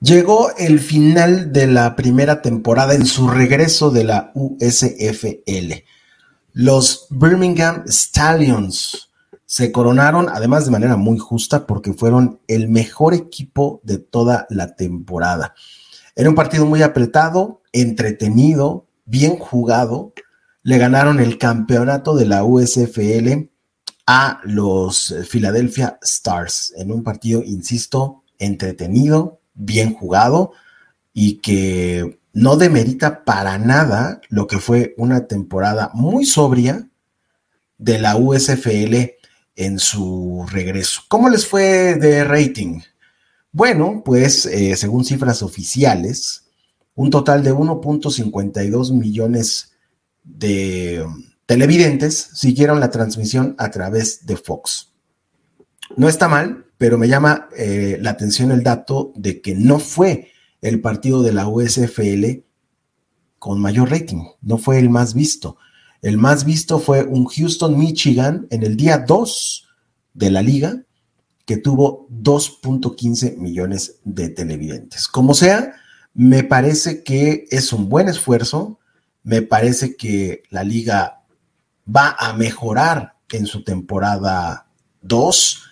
[0.00, 5.84] Llegó el final de la primera temporada en su regreso de la USFL.
[6.54, 9.10] Los Birmingham Stallions
[9.44, 14.74] se coronaron, además de manera muy justa, porque fueron el mejor equipo de toda la
[14.74, 15.54] temporada.
[16.16, 20.14] Era un partido muy apretado, entretenido, bien jugado.
[20.62, 23.50] Le ganaron el campeonato de la USFL
[24.06, 30.52] a los Philadelphia Stars en un partido, insisto, entretenido, bien jugado
[31.12, 36.88] y que no demerita para nada lo que fue una temporada muy sobria
[37.78, 38.96] de la USFL
[39.56, 41.02] en su regreso.
[41.08, 42.80] ¿Cómo les fue de rating?
[43.52, 46.44] Bueno, pues eh, según cifras oficiales,
[46.94, 49.72] un total de 1.52 millones
[50.22, 51.04] de
[51.46, 54.92] televidentes siguieron la transmisión a través de Fox.
[55.96, 60.30] No está mal, pero me llama eh, la atención el dato de que no fue
[60.62, 62.42] el partido de la USFL
[63.38, 65.58] con mayor rating, no fue el más visto.
[66.00, 69.68] El más visto fue un Houston, Michigan, en el día 2
[70.14, 70.82] de la liga,
[71.44, 75.06] que tuvo 2.15 millones de televidentes.
[75.06, 75.74] Como sea,
[76.14, 78.78] me parece que es un buen esfuerzo,
[79.22, 81.24] me parece que la liga
[81.94, 84.66] va a mejorar en su temporada
[85.02, 85.66] 2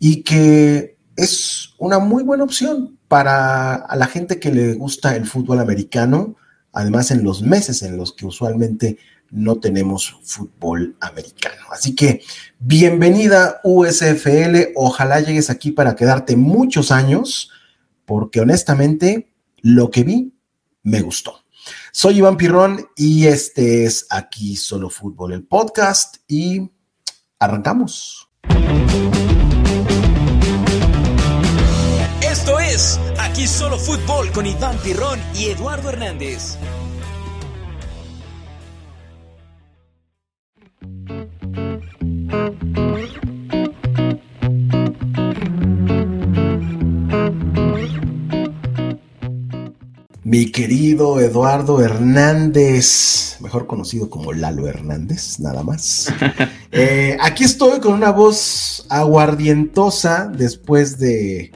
[0.00, 5.26] y que es una muy buena opción para a la gente que le gusta el
[5.26, 6.36] fútbol americano,
[6.72, 8.98] además en los meses en los que usualmente
[9.30, 11.62] no tenemos fútbol americano.
[11.70, 12.22] Así que
[12.58, 17.50] bienvenida USFL, ojalá llegues aquí para quedarte muchos años,
[18.06, 20.32] porque honestamente lo que vi
[20.82, 21.44] me gustó.
[21.92, 26.70] Soy Iván Pirrón y este es Aquí Solo Fútbol, el podcast y
[27.38, 28.30] arrancamos.
[33.18, 36.56] Aquí solo fútbol con Iván Pirrón y Eduardo Hernández.
[50.22, 56.12] Mi querido Eduardo Hernández, mejor conocido como Lalo Hernández, nada más.
[56.72, 61.50] Eh, aquí estoy con una voz aguardientosa después de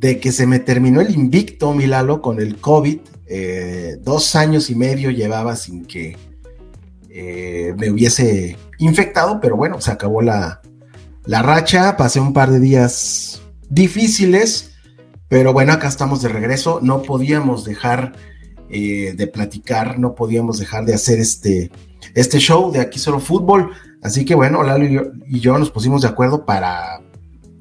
[0.00, 3.00] de que se me terminó el invicto, Milalo, con el COVID.
[3.26, 6.16] Eh, dos años y medio llevaba sin que
[7.10, 10.62] eh, me hubiese infectado, pero bueno, se acabó la,
[11.26, 11.98] la racha.
[11.98, 14.70] Pasé un par de días difíciles,
[15.28, 16.80] pero bueno, acá estamos de regreso.
[16.82, 18.14] No podíamos dejar
[18.70, 21.70] eh, de platicar, no podíamos dejar de hacer este,
[22.14, 23.72] este show de aquí solo fútbol.
[24.02, 27.02] Así que bueno, Lalo y yo, y yo nos pusimos de acuerdo para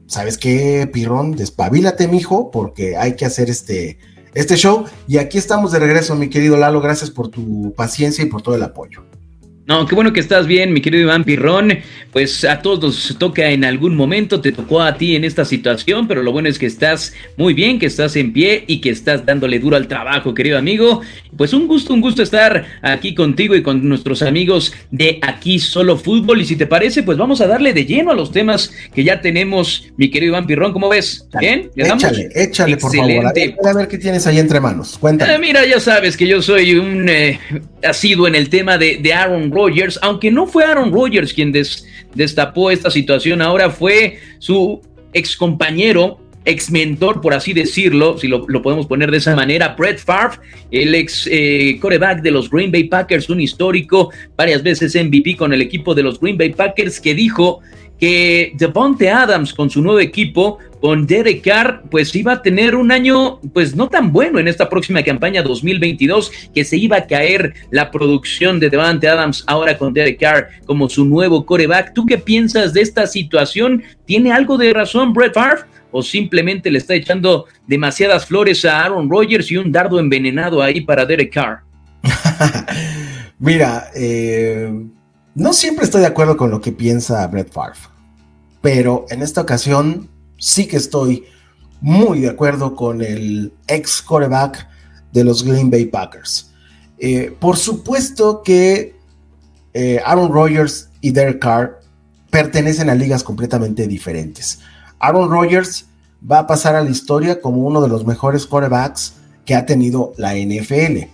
[0.10, 1.32] ¿sabes qué, Pirrón?
[1.32, 4.00] Despabilate, mijo, porque hay que hacer este,
[4.34, 4.86] este show.
[5.08, 6.82] Y aquí estamos de regreso, mi querido Lalo.
[6.82, 9.06] Gracias por tu paciencia y por todo el apoyo.
[9.70, 11.78] No, qué bueno que estás bien, mi querido Iván Pirrón.
[12.12, 16.08] Pues a todos nos toca en algún momento, te tocó a ti en esta situación,
[16.08, 19.28] pero lo bueno es que estás muy bien, que estás en pie y que estás
[19.28, 21.02] dándole duro al trabajo, querido amigo.
[21.38, 25.98] Pues un gusto, un gusto estar aquí contigo y con nuestros amigos de Aquí Solo
[25.98, 26.42] Fútbol.
[26.42, 29.22] Y si te parece, pues vamos a darle de lleno a los temas que ya
[29.22, 30.74] tenemos, mi querido Iván Pirrón.
[30.74, 31.28] ¿Cómo ves?
[31.40, 31.70] ¿Bien?
[31.76, 33.28] Échale, échale, por favor.
[33.28, 34.98] A ver, qué tienes ahí entre manos.
[35.00, 35.32] Cuéntame.
[35.32, 37.40] Ah, mira, ya sabes que yo soy un eh,
[37.84, 41.52] asiduo en el tema de, de Aaron Rodgers, aunque no fue Aaron Rodgers quien
[42.16, 44.82] destapó esta situación, ahora fue su
[45.14, 50.00] ex compañero, ex mentor, por así decirlo, si lo, podemos poner de esa manera, Brett
[50.00, 50.38] Favre,
[50.72, 55.54] el ex eh, coreback de los Green Bay Packers, un histórico, varias veces MVP con
[55.54, 57.60] el equipo de los Green Bay Packers, que dijo
[58.00, 62.92] que Devonte Adams con su nuevo equipo, con Derek Carr, pues iba a tener un
[62.92, 67.54] año, pues no tan bueno en esta próxima campaña 2022, que se iba a caer
[67.70, 71.94] la producción de Devonte Adams ahora con Derek Carr como su nuevo coreback.
[71.94, 73.84] ¿Tú qué piensas de esta situación?
[74.06, 75.64] ¿Tiene algo de razón Brett Favre?
[75.92, 80.82] ¿O simplemente le está echando demasiadas flores a Aaron Rodgers y un dardo envenenado ahí
[80.82, 81.62] para Derek Carr?
[83.40, 84.72] Mira, eh
[85.40, 87.80] no siempre estoy de acuerdo con lo que piensa Brett Favre,
[88.62, 91.24] pero en esta ocasión sí que estoy
[91.80, 94.68] muy de acuerdo con el ex quarterback
[95.14, 96.52] de los Green Bay Packers.
[96.98, 98.98] Eh, por supuesto que
[99.74, 101.80] eh, Aaron Rodgers y Derek Carr
[102.30, 104.60] pertenecen a ligas completamente diferentes.
[105.00, 105.86] Aaron Rodgers
[106.30, 109.14] va a pasar a la historia como uno de los mejores quarterbacks
[109.46, 111.08] que ha tenido la NFL.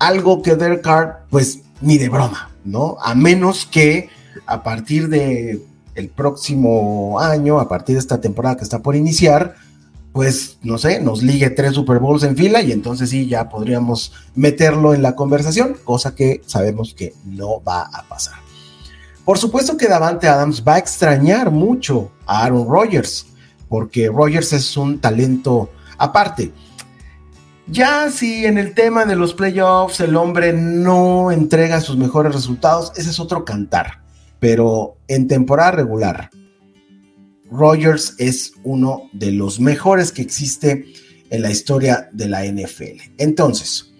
[0.00, 2.51] Algo que Derek Carr, pues ni de broma.
[2.64, 2.96] ¿No?
[3.02, 4.08] A menos que
[4.46, 5.62] a partir de
[5.94, 9.54] el próximo año, a partir de esta temporada que está por iniciar,
[10.12, 14.12] pues, no sé, nos ligue tres Super Bowls en fila y entonces sí, ya podríamos
[14.34, 18.34] meterlo en la conversación, cosa que sabemos que no va a pasar.
[19.24, 23.26] Por supuesto que Davante Adams va a extrañar mucho a Aaron Rodgers,
[23.68, 26.52] porque Rodgers es un talento aparte.
[27.68, 32.92] Ya si en el tema de los playoffs el hombre no entrega sus mejores resultados,
[32.96, 34.02] ese es otro cantar.
[34.40, 36.30] Pero en temporada regular,
[37.50, 40.86] Rogers es uno de los mejores que existe
[41.30, 43.00] en la historia de la NFL.
[43.18, 43.92] Entonces,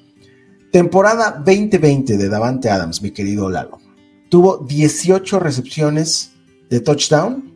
[0.73, 3.79] temporada 2020 de Davante Adams, mi querido Lalo.
[4.29, 6.33] Tuvo 18 recepciones
[6.69, 7.53] de touchdown,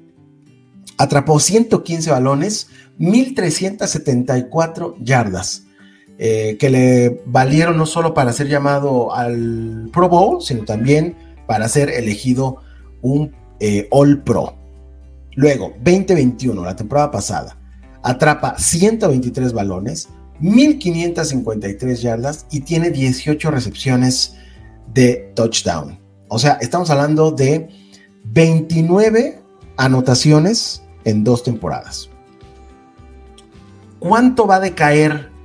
[0.99, 2.69] atrapó 115 balones,
[2.99, 5.66] 1374 yardas,
[6.19, 11.15] eh, que le valieron no solo para ser llamado al Pro Bowl, sino también
[11.47, 12.57] para ser elegido
[13.03, 14.57] un eh, All Pro.
[15.35, 17.59] Luego, 2021, la temporada pasada,
[18.03, 20.09] atrapa 123 balones,
[20.41, 24.37] 1553 yardas y tiene 18 recepciones
[24.95, 25.99] de touchdown.
[26.29, 27.69] O sea, estamos hablando de
[28.25, 29.43] 29
[29.77, 32.09] anotaciones en dos temporadas.
[33.99, 35.36] ¿Cuánto va a decaer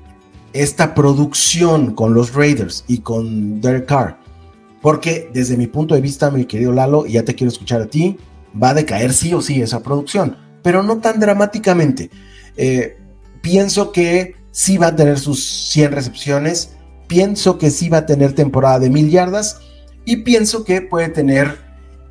[0.54, 4.18] esta producción con los Raiders y con Derek Carr?
[4.82, 7.88] Porque desde mi punto de vista, mi querido Lalo, y ya te quiero escuchar a
[7.88, 8.18] ti,
[8.62, 12.10] va a decaer sí o sí esa producción, pero no tan dramáticamente.
[12.58, 12.98] Eh,
[13.42, 16.76] pienso que sí va a tener sus 100 recepciones,
[17.08, 19.60] pienso que sí va a tener temporada de mil yardas
[20.06, 21.60] y pienso que puede tener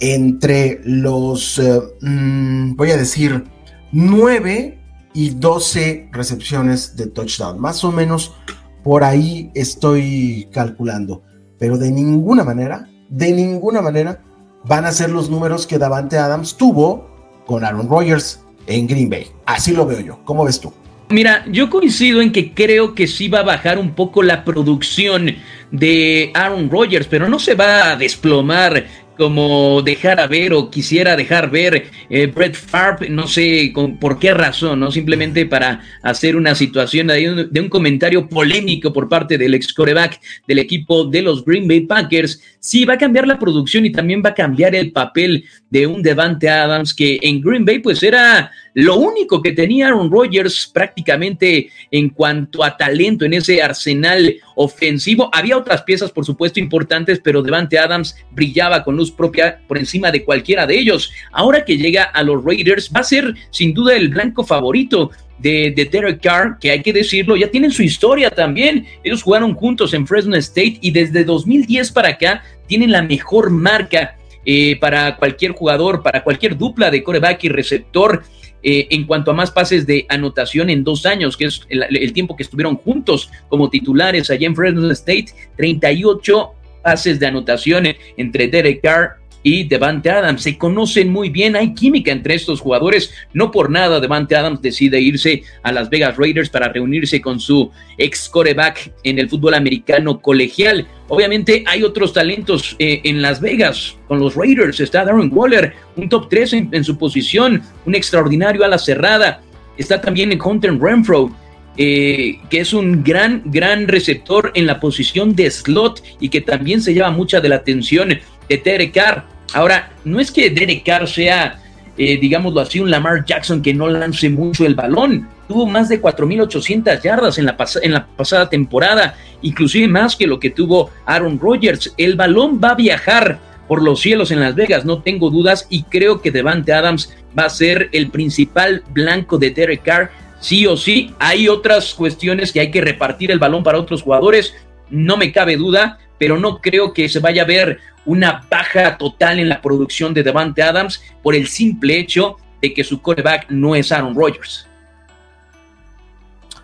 [0.00, 3.44] entre los, eh, mm, voy a decir,
[3.92, 4.79] 9
[5.12, 7.58] y 12 recepciones de touchdown.
[7.60, 8.34] Más o menos
[8.82, 11.22] por ahí estoy calculando,
[11.58, 14.22] pero de ninguna manera, de ninguna manera
[14.64, 17.08] van a ser los números que Davante Adams tuvo
[17.46, 19.26] con Aaron Rodgers en Green Bay.
[19.46, 20.20] Así lo veo yo.
[20.24, 20.72] ¿Cómo ves tú?
[21.10, 25.34] Mira, yo coincido en que creo que sí va a bajar un poco la producción
[25.72, 28.86] de Aaron Rodgers, pero no se va a desplomar
[29.20, 34.18] como dejar a ver o quisiera dejar ver eh, Brett Favre, no sé con, por
[34.18, 34.90] qué razón, ¿no?
[34.90, 39.74] Simplemente para hacer una situación de un, de un comentario polémico por parte del ex
[39.74, 40.18] coreback
[40.48, 42.40] del equipo de los Green Bay Packers.
[42.60, 46.02] Sí, va a cambiar la producción y también va a cambiar el papel de un
[46.02, 51.70] Devante Adams que en Green Bay pues era lo único que tenía Aaron Rodgers prácticamente
[51.90, 55.30] en cuanto a talento en ese arsenal ofensivo.
[55.32, 60.10] Había otras piezas, por supuesto, importantes, pero Devante Adams brillaba con luz propia por encima
[60.10, 61.10] de cualquiera de ellos.
[61.32, 65.10] Ahora que llega a los Raiders, va a ser sin duda el blanco favorito.
[65.38, 68.84] De, de, Derek Carr, que hay que decirlo, ya tienen su historia también.
[69.02, 74.18] Ellos jugaron juntos en Fresno State y desde 2010 para acá tienen la mejor marca
[74.44, 78.22] eh, para cualquier jugador, para cualquier dupla de coreback y receptor.
[78.62, 82.36] Eh, en cuanto a más pases de anotación en dos años, que es el, tiempo
[82.36, 85.26] que estuvieron juntos como titulares allá en Fresno State,
[85.56, 86.50] 38
[86.82, 90.42] pases de anotación entre Derek Carr y Devante Adams.
[90.42, 93.12] Se conocen muy bien, hay química entre estos jugadores.
[93.32, 97.70] No por nada Devante Adams decide irse a Las Vegas Raiders para reunirse con su
[97.98, 100.86] ex coreback en el fútbol americano colegial.
[101.08, 104.80] Obviamente hay otros talentos eh, en Las Vegas con los Raiders.
[104.80, 109.42] Está Darren Waller, un top 3 en, su posición, un extraordinario a la cerrada.
[109.76, 111.34] Está también Hunter Renfro,
[111.76, 116.82] eh, que es un gran, gran receptor en la posición de slot y que también
[116.82, 119.24] se lleva mucha de la atención de Derek Carr.
[119.52, 121.60] Ahora, no es que Derek Carr sea,
[121.96, 125.28] eh, digámoslo así, un Lamar Jackson que no lance mucho el balón.
[125.48, 130.38] Tuvo más de 4.800 yardas en la, en la pasada temporada, inclusive más que lo
[130.38, 131.92] que tuvo Aaron Rodgers.
[131.96, 135.84] El balón va a viajar por los cielos en Las Vegas, no tengo dudas, y
[135.84, 140.10] creo que Devante Adams va a ser el principal blanco de Derek Carr.
[140.40, 144.54] Sí o sí, hay otras cuestiones que hay que repartir el balón para otros jugadores,
[144.88, 149.38] no me cabe duda, pero no creo que se vaya a ver una baja total
[149.38, 153.74] en la producción de Devante Adams por el simple hecho de que su coreback no
[153.74, 154.66] es Aaron Rodgers.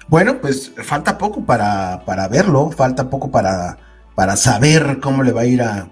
[0.08, 3.76] Bueno, pues falta poco para, para verlo, falta poco para,
[4.14, 5.88] para, saber cómo le va a ir a,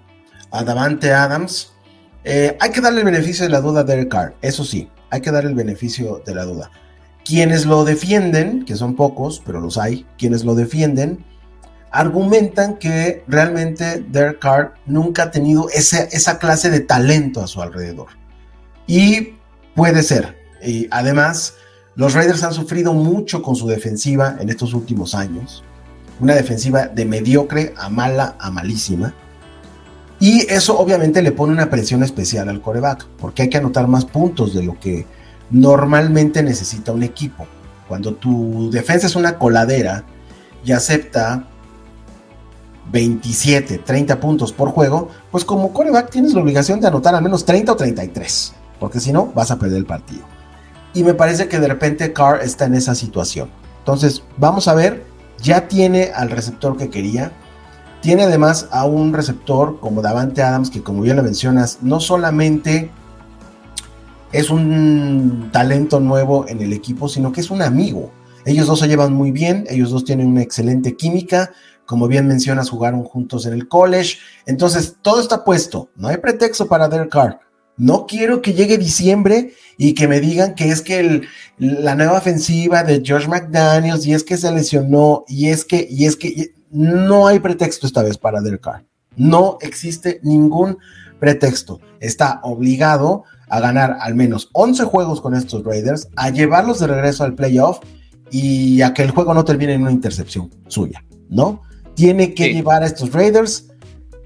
[0.52, 1.72] Davante Adams.
[2.22, 5.20] Eh, hay que darle el beneficio de la duda a Derek Carr, eso sí, hay
[5.20, 6.70] que darle el beneficio de la duda.
[7.24, 11.24] Quienes lo defienden, que son pocos, pero los hay, quienes lo defienden,
[11.94, 18.08] argumentan que realmente Derek Carr nunca ha tenido esa clase de talento a su alrededor.
[18.88, 19.34] Y
[19.76, 20.36] puede ser.
[20.60, 21.54] Y además,
[21.94, 25.62] los Raiders han sufrido mucho con su defensiva en estos últimos años.
[26.18, 29.14] Una defensiva de mediocre a mala a malísima.
[30.18, 34.04] Y eso obviamente le pone una presión especial al coreback, porque hay que anotar más
[34.04, 35.06] puntos de lo que
[35.48, 37.46] normalmente necesita un equipo.
[37.86, 40.02] Cuando tu defensa es una coladera
[40.64, 41.50] y acepta
[42.90, 47.44] 27, 30 puntos por juego, pues como coreback tienes la obligación de anotar al menos
[47.44, 50.22] 30 o 33, porque si no vas a perder el partido.
[50.92, 53.50] Y me parece que de repente Carr está en esa situación.
[53.80, 55.04] Entonces, vamos a ver,
[55.42, 57.32] ya tiene al receptor que quería.
[58.00, 62.90] Tiene además a un receptor como Davante Adams, que como bien lo mencionas, no solamente
[64.30, 68.10] es un talento nuevo en el equipo, sino que es un amigo.
[68.44, 71.52] Ellos dos se llevan muy bien, ellos dos tienen una excelente química,
[71.86, 74.18] como bien mencionas, jugaron juntos en el college.
[74.46, 75.90] Entonces, todo está puesto.
[75.96, 77.40] No hay pretexto para Derek Carr.
[77.76, 81.22] No quiero que llegue diciembre y que me digan que es que
[81.58, 86.04] la nueva ofensiva de George McDaniels y es que se lesionó y es que, y
[86.04, 88.84] es que no hay pretexto esta vez para Derek Carr.
[89.16, 90.78] No existe ningún
[91.18, 91.80] pretexto.
[92.00, 97.24] Está obligado a ganar al menos 11 juegos con estos Raiders, a llevarlos de regreso
[97.24, 97.80] al playoff
[98.30, 101.62] y a que el juego no termine en una intercepción suya, ¿no?
[101.94, 103.66] Tiene que llevar a estos Raiders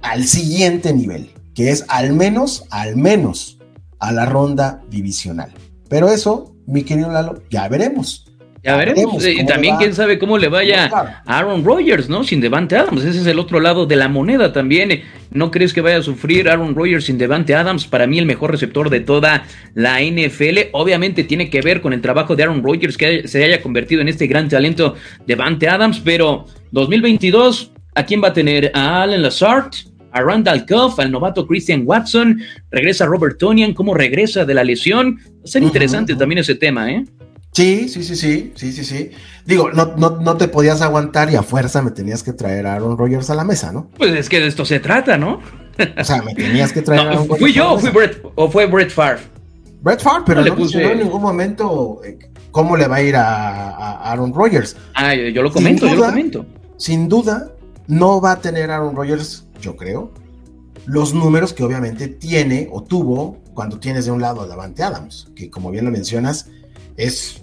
[0.02, 3.58] al siguiente nivel, que es al menos, al menos
[3.98, 5.52] a la ronda divisional.
[5.88, 8.27] Pero eso, mi querido Lalo, ya veremos.
[8.62, 9.24] Ya veremos.
[9.26, 12.24] Y también quién sabe cómo le vaya a Aaron Rodgers, ¿no?
[12.24, 13.04] Sin Devante Adams.
[13.04, 15.02] Ese es el otro lado de la moneda también.
[15.30, 17.86] ¿No crees que vaya a sufrir Aaron Rodgers sin Devante Adams?
[17.86, 20.70] Para mí el mejor receptor de toda la NFL.
[20.72, 24.08] Obviamente tiene que ver con el trabajo de Aaron Rodgers que se haya convertido en
[24.08, 24.96] este gran talento
[25.26, 28.70] Devante Adams, pero 2022, ¿a quién va a tener?
[28.74, 29.70] ¿A Allen Lazard?
[30.10, 35.18] a Randall Cuff, al novato Christian Watson, regresa Robert Tonian, cómo regresa de la lesión.
[35.18, 37.04] Va a ser interesante también ese tema, ¿eh?
[37.58, 39.10] Sí, sí, sí, sí, sí, sí, sí.
[39.44, 42.74] Digo, no, no, no te podías aguantar y a fuerza me tenías que traer a
[42.74, 43.90] Aaron Rodgers a la mesa, ¿no?
[43.98, 45.40] Pues es que de esto se trata, ¿no?
[45.98, 47.40] O sea, me tenías que traer a Aaron Rodgers.
[47.40, 49.22] ¿Fui yo o, fui Brett, o fue Brett Favre?
[49.82, 54.02] Brett Favre, pero no, le en ningún momento eh, cómo le va a ir a,
[54.08, 54.76] Aaron Rodgers.
[54.94, 56.46] Ah, yo, lo comento, yo lo comento.
[56.76, 57.50] Sin duda,
[57.88, 60.12] no va a tener Aaron Rodgers, yo creo,
[60.86, 65.32] los números que obviamente tiene o tuvo cuando tienes de un lado a Davante Adams,
[65.34, 66.48] que como bien lo mencionas,
[66.96, 67.42] es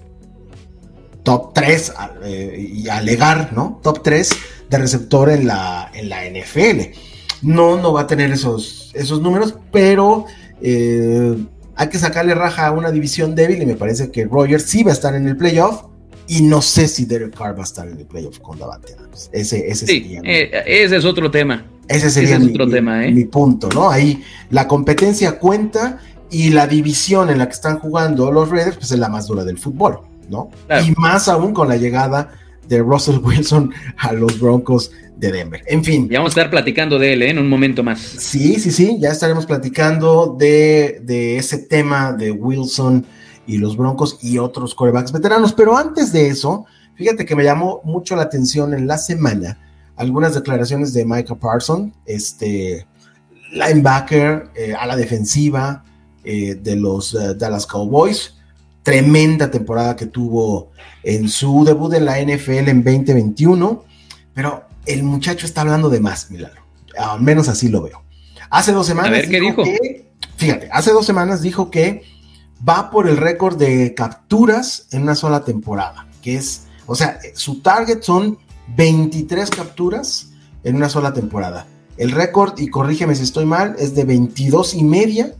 [1.26, 3.82] top 3 eh, y alegar, ¿no?
[3.84, 4.30] Top 3
[4.70, 6.98] de receptor en la, en la NFL.
[7.42, 10.26] No, no va a tener esos, esos números, pero
[10.62, 11.36] eh,
[11.76, 14.92] hay que sacarle raja a una división débil y me parece que Rogers sí va
[14.92, 15.84] a estar en el playoff.
[16.28, 19.30] Y no sé si Derek Carr va a estar en el playoff con Davante Adams.
[19.32, 20.22] Ese, ese sería.
[20.24, 21.66] Eh, ese es otro tema.
[21.88, 23.92] Ese sería mi, otro tema, mi punto, ¿no?
[23.92, 26.00] Ahí la competencia cuenta
[26.32, 29.44] y la división en la que están jugando los Raiders, pues es la más dura
[29.44, 30.50] del fútbol, ¿no?
[30.86, 32.32] Y más aún con la llegada
[32.68, 35.62] de Russell Wilson a los Broncos de Denver.
[35.68, 36.10] En fin.
[36.10, 37.30] Ya vamos a estar platicando de él ¿eh?
[37.30, 38.00] en un momento más.
[38.00, 43.06] Sí, sí, sí, ya estaremos platicando de, de ese tema de Wilson
[43.48, 45.54] y los Broncos y otros corebacks veteranos.
[45.54, 46.66] Pero antes de eso,
[46.96, 49.60] fíjate que me llamó mucho la atención en la semana
[49.96, 52.86] algunas declaraciones de Michael Parson, este
[53.54, 55.86] linebacker eh, a la defensiva,
[56.26, 58.35] eh, de los Dallas Cowboys.
[58.86, 63.84] Tremenda temporada que tuvo en su debut en la NFL en 2021,
[64.36, 66.62] pero el muchacho está hablando de más, Milano.
[66.96, 68.04] Al menos así lo veo.
[68.52, 69.10] Hace dos semanas.
[69.10, 69.64] A ver, ¿qué dijo?
[70.38, 72.04] fíjate, hace dos semanas dijo que
[72.68, 77.62] va por el récord de capturas en una sola temporada, que es, o sea, su
[77.62, 78.38] target son
[78.76, 80.30] 23 capturas
[80.64, 81.66] en una sola temporada.
[81.98, 85.34] El récord, y corrígeme si estoy mal, es de 22 y media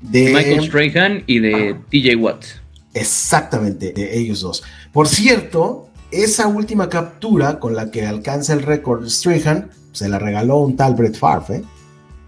[0.00, 2.44] de Michael Strahan y de TJ Watt.
[2.94, 4.62] Exactamente, de ellos dos.
[4.92, 10.58] Por cierto, esa última captura con la que alcanza el récord Strahan se la regaló
[10.58, 11.62] un tal Brett Favre, ¿eh?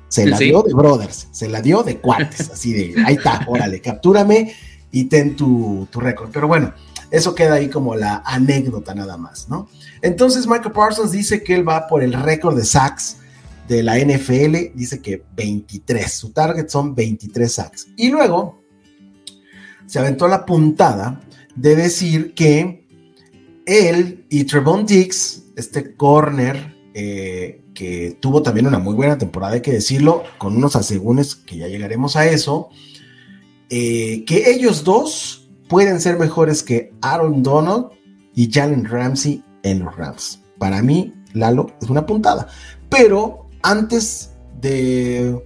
[0.09, 3.81] Se la dio de brothers, se la dio de cuates, así de, ahí está, órale,
[3.81, 4.55] captúrame
[4.91, 6.29] y ten tu, tu récord.
[6.31, 6.75] Pero bueno,
[7.11, 9.69] eso queda ahí como la anécdota nada más, ¿no?
[10.03, 13.17] Entonces Michael Parsons dice que él va por el récord de sacks
[13.69, 17.89] de la NFL, dice que 23, su target son 23 sacks.
[17.97, 18.62] Y luego
[19.93, 21.21] se aventó la puntada
[21.55, 22.87] de decir que
[23.67, 29.61] él y Trevon Diggs, este corner eh, que tuvo también una muy buena temporada, hay
[29.61, 32.71] que decirlo, con unos asegúnes que ya llegaremos a eso,
[33.69, 37.89] eh, que ellos dos pueden ser mejores que Aaron Donald
[38.35, 40.41] y Jalen Ramsey en los Rams.
[40.57, 42.49] Para mí, Lalo, es una puntada.
[42.89, 45.39] Pero antes de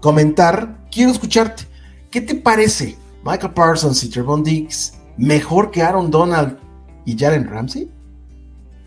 [0.00, 1.64] comentar, quiero escucharte.
[2.10, 6.58] ¿Qué te parece Michael Parsons y Trevon Diggs mejor que Aaron Donald
[7.04, 7.88] y Jalen Ramsey?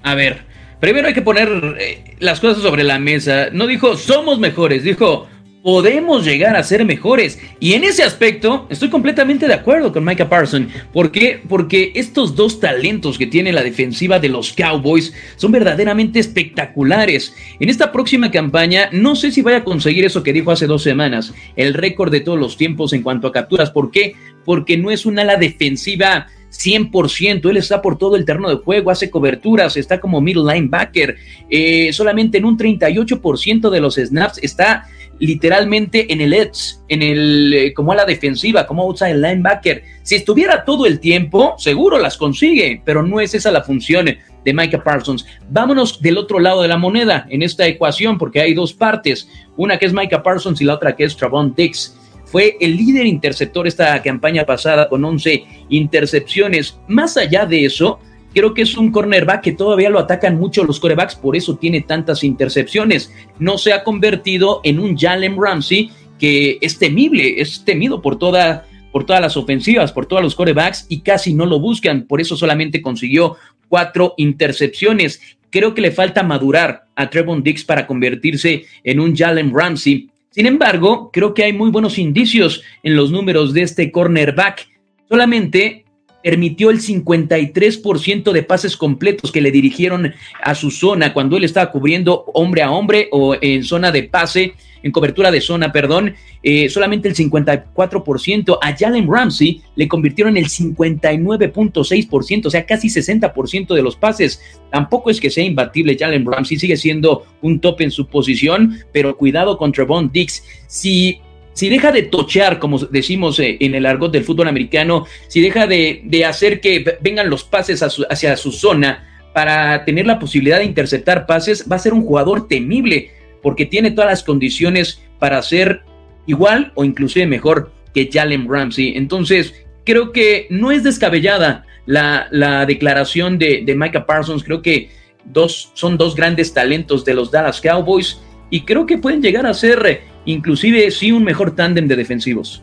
[0.04, 0.46] A ver,
[0.80, 3.50] primero hay que poner eh, las cosas sobre la mesa.
[3.52, 5.28] No dijo somos mejores, dijo
[5.66, 7.40] podemos llegar a ser mejores.
[7.60, 10.70] Y en ese aspecto estoy completamente de acuerdo con Micah Parson.
[10.94, 11.42] ¿Por qué?
[11.50, 17.34] Porque estos dos talentos que tiene la defensiva de los Cowboys son verdaderamente espectaculares.
[17.60, 20.84] En esta próxima campaña no sé si vaya a conseguir eso que dijo hace dos
[20.84, 23.72] semanas, el récord de todos los tiempos en cuanto a capturas.
[23.72, 24.14] ¿Por qué?
[24.46, 28.92] Porque no es un ala defensiva 100%, él está por todo el terreno de juego,
[28.92, 31.18] hace coberturas, está como middle linebacker,
[31.50, 34.88] eh, solamente en un 38% de los snaps está
[35.20, 39.84] literalmente en el edge, en el, eh, como a la defensiva, como outside linebacker.
[40.04, 44.54] Si estuviera todo el tiempo, seguro las consigue, pero no es esa la función de
[44.54, 45.26] Micah Parsons.
[45.50, 49.78] Vámonos del otro lado de la moneda en esta ecuación, porque hay dos partes, una
[49.78, 51.98] que es Micah Parsons y la otra que es Travon Dix.
[52.26, 56.78] Fue el líder interceptor esta campaña pasada con 11 intercepciones.
[56.88, 58.00] Más allá de eso,
[58.36, 61.80] Creo que es un cornerback que todavía lo atacan mucho los corebacks, por eso tiene
[61.80, 63.14] tantas intercepciones.
[63.40, 65.90] No se ha convertido en un Jalen Ramsey
[66.20, 70.86] que es temible, es temido por toda por todas las ofensivas, por todos los corebacks
[70.90, 72.08] y casi no lo buscan.
[72.08, 73.38] Por eso solamente consiguió
[73.70, 75.22] cuatro intercepciones.
[75.50, 80.10] Creo que le falta madurar a Trevon Dix para convertirse en un Jalen Ramsey.
[80.30, 84.68] Sin embargo, creo que hay muy buenos indicios en los números de este cornerback.
[85.08, 85.85] Solamente
[86.26, 91.70] permitió el 53% de pases completos que le dirigieron a su zona cuando él estaba
[91.70, 96.68] cubriendo hombre a hombre o en zona de pase, en cobertura de zona, perdón, eh,
[96.68, 98.58] solamente el 54%.
[98.60, 104.42] A Jalen Ramsey le convirtieron el 59.6%, o sea, casi 60% de los pases.
[104.72, 109.16] Tampoco es que sea imbatible Jalen Ramsey, sigue siendo un top en su posición, pero
[109.16, 110.44] cuidado con Trevon Dix.
[110.66, 111.20] Si
[111.56, 115.66] si deja de tochear, como decimos eh, en el argot del fútbol americano, si deja
[115.66, 121.26] de, hacer que vengan los pases hacia su zona para tener la posibilidad de interceptar
[121.26, 125.84] pases, va a ser un jugador temible, porque tiene todas las condiciones para ser
[126.26, 128.98] igual o inclusive mejor que Jalen Ramsey.
[128.98, 134.90] Entonces, creo que no es descabellada la, declaración de, de Micah Parsons, creo que
[135.24, 138.20] dos, son dos grandes talentos de los Dallas Cowboys
[138.50, 142.62] y creo que pueden llegar a ser inclusive sí un mejor tándem de defensivos.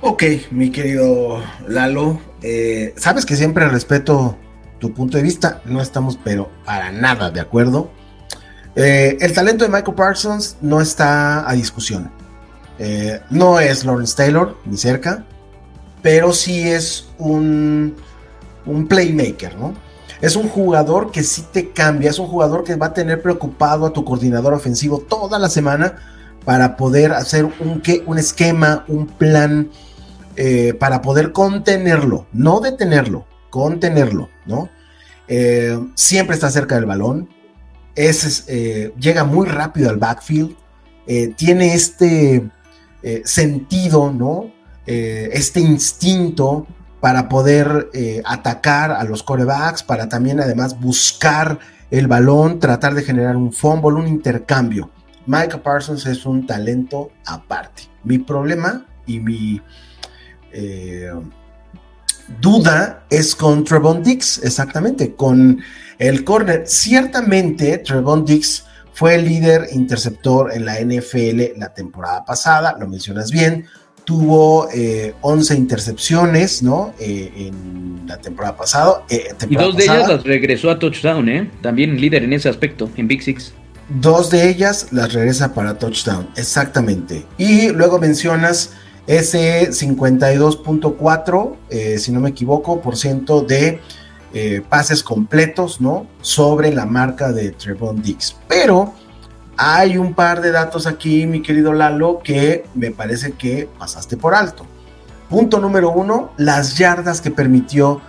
[0.00, 4.36] Ok, mi querido Lalo, eh, sabes que siempre respeto
[4.78, 7.90] tu punto de vista, no estamos pero para nada de acuerdo.
[8.76, 12.10] Eh, el talento de Michael Parsons no está a discusión.
[12.78, 15.24] Eh, no es Lawrence Taylor, ni cerca,
[16.02, 17.96] pero sí es un,
[18.66, 19.74] un playmaker, ¿no?
[20.20, 23.86] Es un jugador que sí te cambia, es un jugador que va a tener preocupado
[23.86, 25.96] a tu coordinador ofensivo toda la semana
[26.44, 29.70] para poder hacer un, un esquema, un plan
[30.36, 34.68] eh, para poder contenerlo, no detenerlo, contenerlo, ¿no?
[35.28, 37.28] Eh, siempre está cerca del balón,
[37.94, 40.56] es, eh, llega muy rápido al backfield,
[41.36, 42.48] tiene este
[43.24, 44.50] sentido, ¿no?
[44.86, 46.66] este instinto
[47.04, 51.58] para poder eh, atacar a los corebacks, para también además buscar
[51.90, 54.90] el balón, tratar de generar un fumble, un intercambio.
[55.26, 57.82] Micah Parsons es un talento aparte.
[58.04, 59.60] Mi problema y mi
[60.50, 61.12] eh,
[62.40, 65.60] duda es con Trevon Dix, exactamente, con
[65.98, 66.62] el corner.
[66.66, 68.64] Ciertamente, Trevon Dix
[68.94, 73.66] fue el líder interceptor en la NFL la temporada pasada, lo mencionas bien
[74.04, 74.68] tuvo
[75.20, 76.94] 11 eh, intercepciones, ¿no?
[76.98, 79.02] Eh, en la temporada pasada.
[79.08, 81.50] Eh, y dos de ellas las regresó a touchdown, ¿eh?
[81.62, 83.52] También líder en ese aspecto, en Big Six.
[83.88, 87.26] Dos de ellas las regresa para touchdown, exactamente.
[87.36, 88.70] Y luego mencionas
[89.06, 93.80] ese 52.4, si no me equivoco, por ciento de
[94.70, 96.06] pases completos, ¿no?
[96.22, 98.34] Sobre la marca de Trevon Dix.
[98.48, 98.94] Pero
[99.56, 104.34] hay un par de datos aquí, mi querido Lalo, que me parece que pasaste por
[104.34, 104.66] alto.
[105.28, 108.00] Punto número uno, las yardas que permitió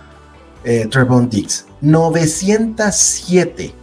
[0.64, 1.66] eh, Trevon Dix.
[1.80, 3.74] 907,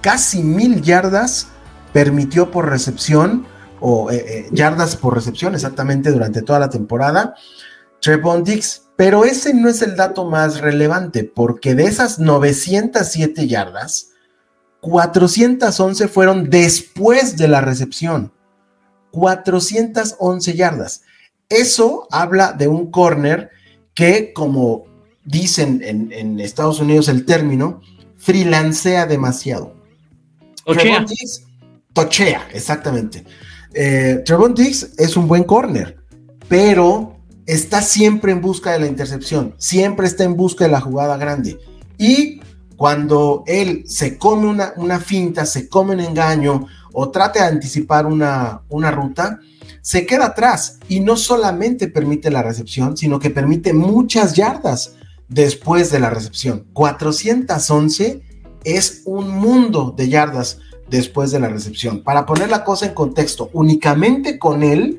[0.00, 1.48] casi mil yardas
[1.92, 3.46] permitió por recepción,
[3.80, 7.34] o eh, eh, yardas por recepción exactamente durante toda la temporada.
[8.00, 14.11] Trevon Dix, pero ese no es el dato más relevante, porque de esas 907 yardas,
[14.82, 18.32] 411 fueron después de la recepción.
[19.12, 21.02] 411 yardas.
[21.48, 23.50] Eso habla de un corner
[23.94, 24.84] que, como
[25.24, 27.80] dicen en, Estados Unidos el término,
[28.16, 29.76] freelancea demasiado.
[30.64, 31.06] Tochea.
[31.92, 33.24] tochea, exactamente.
[33.74, 35.96] Eh, Trevon Diggs es un buen corner,
[36.48, 41.16] pero está siempre en busca de la intercepción, siempre está en busca de la jugada
[41.16, 41.58] grande.
[41.98, 42.40] Y
[42.82, 48.06] cuando él se come una, una finta, se come un engaño o trate de anticipar
[48.06, 49.38] una, una ruta,
[49.82, 54.96] se queda atrás y no solamente permite la recepción, sino que permite muchas yardas
[55.28, 56.66] después de la recepción.
[56.72, 58.20] 411
[58.64, 60.58] es un mundo de yardas
[60.90, 62.02] después de la recepción.
[62.02, 64.98] Para poner la cosa en contexto, únicamente con él,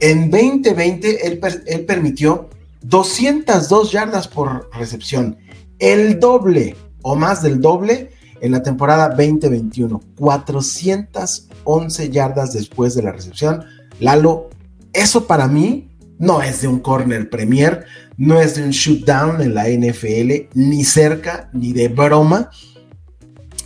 [0.00, 2.48] en 2020, él, él permitió
[2.80, 5.36] 202 yardas por recepción,
[5.78, 8.10] el doble o más del doble
[8.40, 10.00] en la temporada 2021.
[10.16, 13.64] 411 yardas después de la recepción.
[14.00, 14.50] Lalo,
[14.92, 17.84] eso para mí no es de un corner premier,
[18.16, 22.50] no es de un shoot down en la NFL, ni cerca, ni de broma.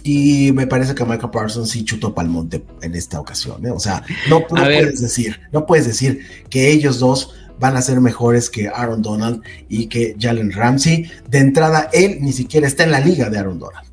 [0.02, 3.66] Y me parece que Michael Parsons sí chutó pa'l monte en esta ocasión.
[3.66, 3.70] ¿eh?
[3.70, 8.50] O sea, no, puedes decir, no puedes decir que ellos dos van a ser mejores
[8.50, 11.10] que Aaron Donald y que Jalen Ramsey.
[11.28, 13.86] De entrada, él ni siquiera está en la liga de Aaron Donald.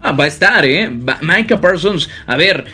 [0.00, 0.88] Ah, va a estar, ¿eh?
[0.88, 2.66] Micah Parsons, a ver,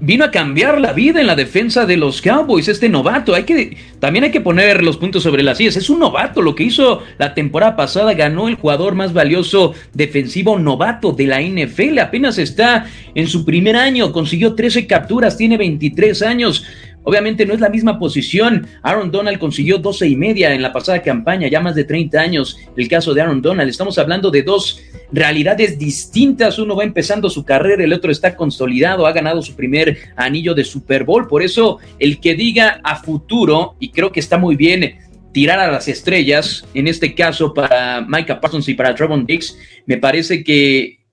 [0.00, 3.34] vino a cambiar la vida en la defensa de los Cowboys, este novato.
[3.34, 5.76] Hay que, también hay que poner los puntos sobre las sillas.
[5.76, 6.42] Es un novato.
[6.42, 11.40] Lo que hizo la temporada pasada ganó el jugador más valioso defensivo novato de la
[11.40, 11.98] NFL.
[12.00, 16.66] Apenas está en su primer año, consiguió 13 capturas, tiene 23 años.
[17.04, 18.66] Obviamente no es la misma posición.
[18.82, 22.58] Aaron Donald consiguió 12 y media en la pasada campaña, ya más de 30 años.
[22.76, 23.68] El caso de Aaron Donald.
[23.70, 24.80] Estamos hablando de dos
[25.12, 26.58] realidades distintas.
[26.58, 30.64] Uno va empezando su carrera, el otro está consolidado, ha ganado su primer anillo de
[30.64, 31.28] Super Bowl.
[31.28, 34.98] Por eso, el que diga a futuro, y creo que está muy bien
[35.32, 39.98] tirar a las estrellas, en este caso para Micah Parsons y para Trevon Diggs, me
[39.98, 41.03] parece que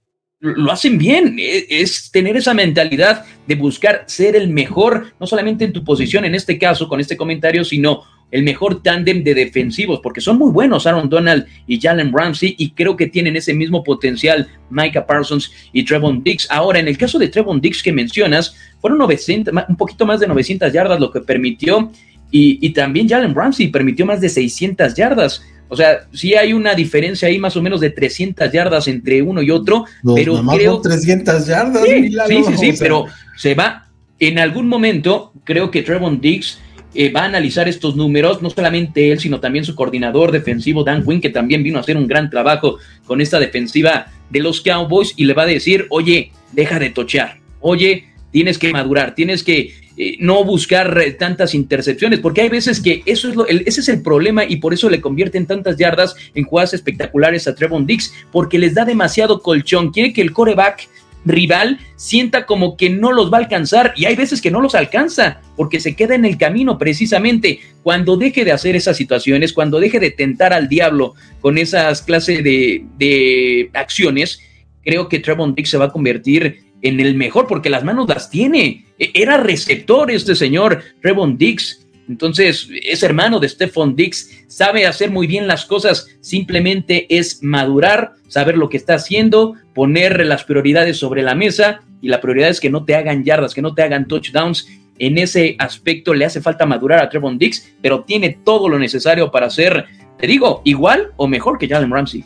[0.41, 5.63] lo hacen bien, e, es tener esa mentalidad de buscar ser el mejor, no solamente
[5.63, 9.99] en tu posición, en este caso, con este comentario, sino el mejor tándem de defensivos,
[10.01, 13.83] porque son muy buenos Aaron Donald y Jalen Ramsey, y creo que tienen ese mismo
[13.83, 16.49] potencial Micah Parsons y Trevon Dix.
[16.49, 20.27] Ahora, en el caso de Trevon Dix que mencionas, fueron 900, un poquito más de
[20.27, 21.91] 900 yardas lo que permitió,
[22.31, 25.43] y, y también Jalen Ramsey permitió más de 600 yardas.
[25.71, 29.41] O sea, sí hay una diferencia ahí más o menos de 300 yardas entre uno
[29.41, 30.81] y otro, pero creo...
[30.81, 31.83] 300 yardas.
[31.85, 33.05] Sí, sí, sí, pero
[33.37, 33.87] se va...
[34.19, 36.59] En algún momento, creo que Trevon Diggs
[36.93, 41.05] eh, va a analizar estos números, no solamente él, sino también su coordinador defensivo, Dan
[41.05, 45.13] Quinn, que también vino a hacer un gran trabajo con esta defensiva de los Cowboys,
[45.15, 49.73] y le va a decir, oye, deja de tochear, oye, tienes que madurar, tienes que
[49.97, 54.01] eh, no buscar tantas intercepciones, porque hay veces que eso es lo, ese es el
[54.01, 58.57] problema y por eso le convierten tantas yardas en jugadas espectaculares a Trevon Dix, porque
[58.57, 60.87] les da demasiado colchón, quiere que el coreback
[61.25, 64.73] rival sienta como que no los va a alcanzar y hay veces que no los
[64.75, 69.79] alcanza porque se queda en el camino precisamente cuando deje de hacer esas situaciones, cuando
[69.79, 74.41] deje de tentar al diablo con esas clases de, de acciones,
[74.83, 78.29] creo que Trevon Dix se va a convertir en el mejor, porque las manos las
[78.29, 78.85] tiene.
[78.97, 81.87] E, era receptor este señor, Trevon Dix.
[82.07, 88.13] Entonces, es hermano de Stephon Dix, sabe hacer muy bien las cosas, simplemente es madurar,
[88.27, 92.59] saber lo que está haciendo, poner las prioridades sobre la mesa y la prioridad es
[92.59, 94.67] que no te hagan yardas, que no te hagan touchdowns.
[94.99, 99.31] En ese aspecto le hace falta madurar a Trevon Dix, pero tiene todo lo necesario
[99.31, 99.85] para ser,
[100.19, 102.25] te digo, igual o mejor que Jalen Ramsey.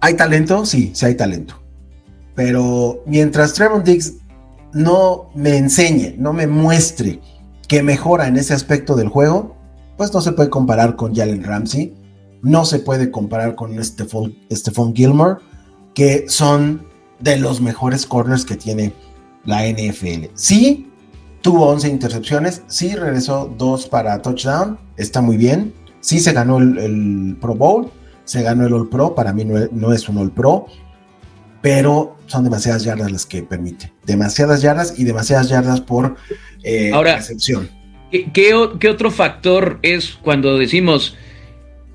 [0.00, 0.64] ¿Hay talento?
[0.64, 1.63] Sí, sí hay talento.
[2.34, 4.14] Pero mientras Trevon Diggs
[4.72, 7.20] no me enseñe, no me muestre
[7.68, 9.56] que mejora en ese aspecto del juego,
[9.96, 11.94] pues no se puede comparar con Jalen Ramsey,
[12.42, 15.36] no se puede comparar con Stephon, Gilmore,
[15.94, 16.86] que son
[17.20, 18.92] de los mejores corners que tiene
[19.44, 20.26] la NFL.
[20.34, 20.90] Sí,
[21.40, 27.36] tuvo 11 intercepciones, sí regresó dos para touchdown, está muy bien, sí se ganó el,
[27.40, 27.90] Pro Bowl,
[28.24, 30.66] se ganó el All Pro, para mí no es un All Pro,
[31.64, 33.90] pero son demasiadas yardas las que permite.
[34.04, 36.16] Demasiadas yardas y demasiadas yardas por
[36.62, 37.70] eh, Ahora, recepción.
[38.34, 41.16] ¿qué, otro factor es cuando decimos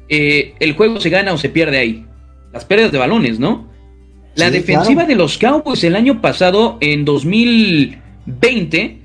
[0.10, 2.04] eh, el juego se gana o se pierde ahí?
[2.52, 3.70] Las pérdidas de balones, ¿no?
[4.34, 9.02] La defensiva de los Cowboys el año pasado, en 2020,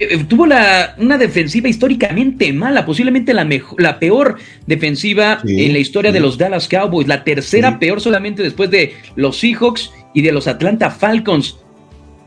[0.00, 5.72] eh, eh, tuvo la, una defensiva históricamente mala, posiblemente la, mejor, la peor defensiva en
[5.74, 10.22] la historia de los Dallas Cowboys, la tercera peor solamente después de los Seahawks y
[10.22, 11.58] de los Atlanta Falcons.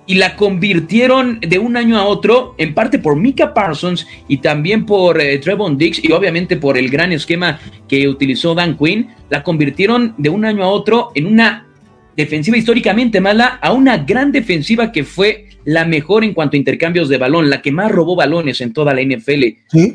[0.06, 4.86] Y la convirtieron de un año a otro, en parte por Mika Parsons y también
[4.86, 9.42] por eh, Trevon Diggs y obviamente por el gran esquema que utilizó Dan Quinn, la
[9.42, 11.68] convirtieron de un año a otro en una
[12.16, 17.10] defensiva históricamente mala a una gran defensiva que fue la mejor en cuanto a intercambios
[17.10, 19.44] de balón, la que más robó balones en toda la NFL.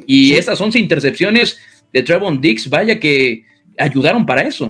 [0.07, 1.59] y esas 11 intercepciones
[1.93, 3.45] de Trevon Dix, vaya que
[3.79, 4.69] ayudaron para eso.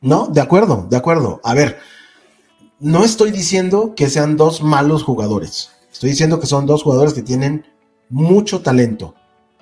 [0.00, 1.40] No, de acuerdo, de acuerdo.
[1.44, 1.78] A ver,
[2.80, 5.70] no estoy diciendo que sean dos malos jugadores.
[5.92, 7.64] Estoy diciendo que son dos jugadores que tienen
[8.08, 9.14] mucho talento.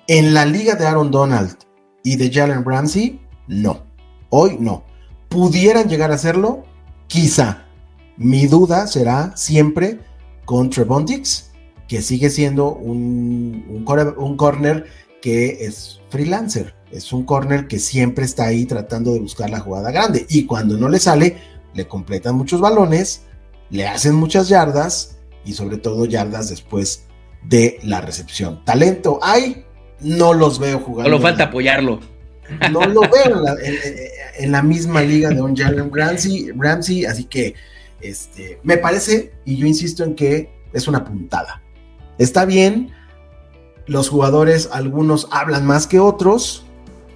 [0.07, 1.55] En la liga de Aaron Donald
[2.03, 3.83] y de Jalen Ramsey, no.
[4.29, 4.83] Hoy no.
[5.29, 6.65] ¿Pudieran llegar a hacerlo?
[7.11, 7.65] Quizá.
[8.15, 9.99] Mi duda será siempre
[10.45, 14.85] con Trevon que sigue siendo un, un, corner
[15.21, 16.73] que es freelancer.
[16.89, 20.25] Es un corner que siempre está ahí tratando de buscar la jugada grande.
[20.29, 21.35] Y cuando no le sale,
[21.73, 23.23] le completan muchos balones,
[23.69, 27.07] le hacen muchas yardas y sobre todo yardas después
[27.43, 28.63] de la recepción.
[28.63, 29.65] Talento hay,
[29.99, 31.11] no los veo jugando.
[31.11, 31.99] Solo falta apoyarlo.
[32.71, 33.43] No lo veo
[34.37, 37.55] en la, misma liga de un Jalen Ramsey, Ramsey, así que
[37.99, 41.61] este, me parece, y yo insisto en que es una puntada.
[42.17, 42.91] Está bien,
[43.87, 46.65] los jugadores, algunos hablan más que otros,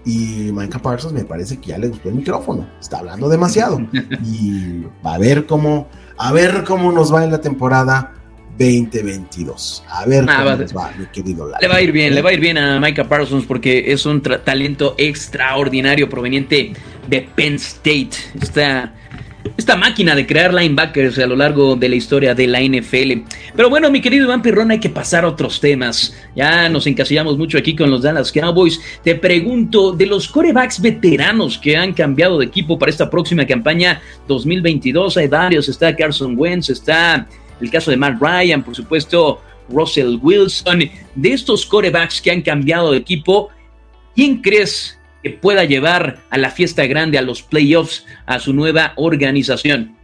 [0.05, 3.79] y Micah Parsons me parece que ya le gustó el micrófono, está hablando demasiado.
[4.23, 8.14] y a ver cómo, a ver cómo nos va en la temporada
[8.57, 9.83] 2022.
[9.89, 12.33] A ver ah, cómo va, mi querido Le va a ir bien, le va a
[12.33, 16.73] ir bien a Micah Parsons porque es un talento extraordinario proveniente
[17.07, 18.11] de Penn State.
[18.41, 18.93] Está
[19.57, 23.23] esta máquina de crear linebackers a lo largo de la historia de la NFL.
[23.55, 26.15] Pero bueno, mi querido Iván Pirrón, hay que pasar a otros temas.
[26.35, 28.79] Ya nos encasillamos mucho aquí con los Dallas Cowboys.
[29.03, 34.01] Te pregunto, de los corebacks veteranos que han cambiado de equipo para esta próxima campaña
[34.27, 35.69] 2022, hay varios.
[35.69, 37.27] Está Carson Wentz, está
[37.61, 40.79] el caso de Matt Ryan, por supuesto, Russell Wilson.
[41.15, 43.49] De estos corebacks que han cambiado de equipo,
[44.15, 48.93] ¿quién crees que pueda llevar a la fiesta grande, a los playoffs, a su nueva
[48.95, 49.95] organización?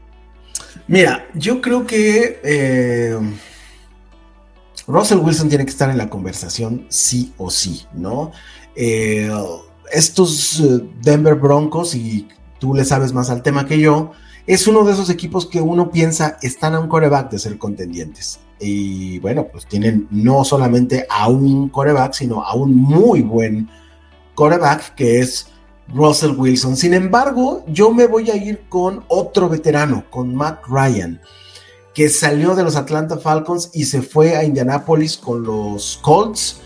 [0.88, 3.18] Mira, yo creo que eh,
[4.88, 8.32] Russell Wilson tiene que estar en la conversación sí o sí, ¿no?
[8.76, 9.30] Eh,
[9.92, 12.28] estos eh, Denver Broncos, y
[12.60, 14.12] tú le sabes más al tema que yo,
[14.48, 18.40] es uno de esos equipos que uno piensa están a un coreback de ser contendientes.
[18.60, 23.70] Y bueno, pues tienen no solamente a un coreback, sino a un muy buen
[24.36, 25.48] quarterback que es
[25.94, 26.78] Russell Wilson.
[26.78, 31.22] Sin embargo, yo me voy a ir con otro veterano, con Matt Ryan,
[31.94, 36.62] que salió de los Atlanta Falcons y se fue a Indianapolis con los Colts.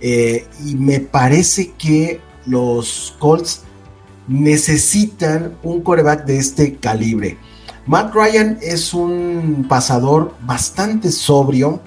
[0.00, 3.62] Eh, y me parece que los Colts
[4.28, 7.38] necesitan un coreback de este calibre.
[7.86, 11.80] Matt Ryan es un pasador bastante sobrio,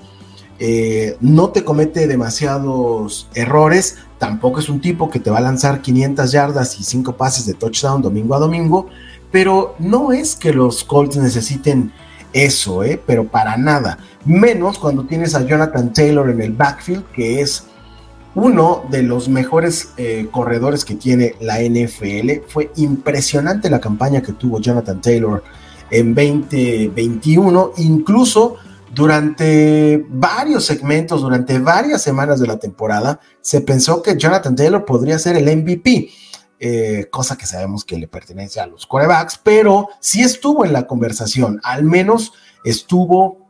[0.59, 5.81] eh, no te comete demasiados errores, Tampoco es un tipo que te va a lanzar
[5.81, 8.87] 500 yardas y 5 pases de touchdown domingo a domingo,
[9.31, 11.93] pero no es que los Colts necesiten
[12.33, 13.01] eso, ¿eh?
[13.03, 13.97] pero para nada.
[14.25, 17.63] Menos cuando tienes a Jonathan Taylor en el backfield, que es
[18.35, 22.45] uno de los mejores eh, corredores que tiene la NFL.
[22.47, 25.43] Fue impresionante la campaña que tuvo Jonathan Taylor
[25.91, 28.57] en 2021, incluso
[28.93, 35.19] durante varios segmentos, durante varias semanas de la temporada, se pensó que Jonathan Taylor podría
[35.19, 36.09] ser el MVP,
[36.59, 40.87] eh, cosa que sabemos que le pertenece a los corebacks, pero sí estuvo en la
[40.87, 43.47] conversación, al menos estuvo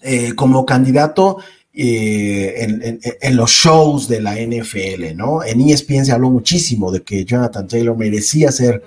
[0.00, 1.38] eh, como candidato
[1.74, 5.42] eh, en, los shows de la NFL, ¿no?
[5.42, 8.82] En ESPN se habló muchísimo de que Jonathan Taylor merecía ser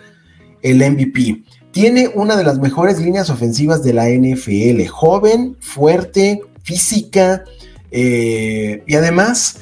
[0.62, 1.44] el MVP.
[1.72, 4.86] Tiene una de las mejores líneas ofensivas de la NFL.
[4.88, 7.44] Joven, fuerte, física.
[7.90, 9.58] Eh, y además,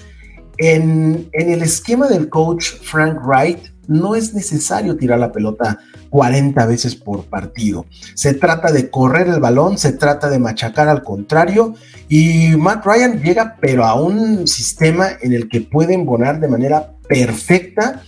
[0.58, 6.96] en, el esquema del coach Frank Wright, no es necesario tirar la pelota 40 veces
[6.96, 7.86] por partido.
[8.14, 11.74] Se trata de correr el balón, se trata de machacar al contrario
[12.08, 16.94] y Matt Ryan llega pero a un sistema en el que puede embonar de manera
[17.08, 18.02] perfecta,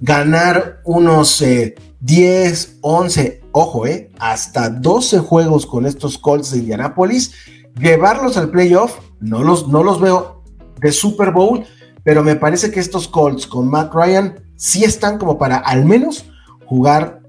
[0.00, 7.32] ganar unos eh, 10, 11, ojo, eh, hasta 12 juegos con estos Colts de Indianapolis,
[7.78, 10.42] llevarlos al playoff, no los, no los veo
[10.80, 11.64] de Super Bowl,
[12.04, 16.26] pero me parece que estos Colts con Matt Ryan sí están como para al menos
[16.66, 17.20] jugar